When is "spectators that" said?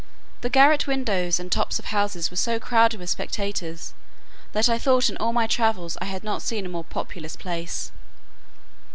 3.11-4.67